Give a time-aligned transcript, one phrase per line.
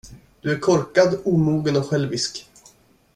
[0.41, 2.47] Du är korkad, omogen och självisk.